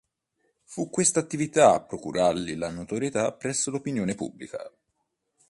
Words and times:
Fu 0.63 0.89
questa 0.89 1.19
attività 1.19 1.75
a 1.75 1.81
procurargli 1.83 2.55
la 2.55 2.71
notorietà 2.71 3.31
presso 3.33 3.69
l'opinione 3.69 4.15
pubblica. 4.15 4.67